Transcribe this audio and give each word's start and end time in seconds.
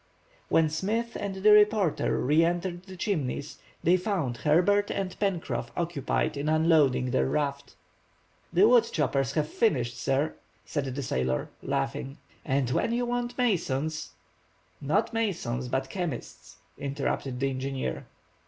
When 0.49 0.67
Smith 0.67 1.15
and 1.15 1.35
the 1.35 1.51
reporter 1.51 2.17
re 2.19 2.43
entered 2.43 2.85
the 2.85 2.97
Chimneys, 2.97 3.59
they 3.83 3.97
found 3.97 4.37
Herbert 4.37 4.89
and 4.89 5.11
Pencroff 5.19 5.69
occupied 5.77 6.35
in 6.37 6.49
unloading 6.49 7.11
their 7.11 7.27
raft. 7.27 7.75
"The 8.51 8.67
wood 8.67 8.85
choppers 8.91 9.33
have 9.33 9.47
finished, 9.47 9.95
sir," 9.95 10.33
said 10.65 10.85
the 10.85 11.03
sailor, 11.03 11.49
laughing, 11.61 12.17
"and 12.43 12.67
when 12.71 12.93
you 12.93 13.05
want 13.05 13.37
masons—" 13.37 14.13
"Not 14.81 15.13
masons, 15.13 15.67
but 15.67 15.91
chemists," 15.91 16.55
interrupted 16.79 17.39
the 17.39 17.51
engineer. 17.51 18.07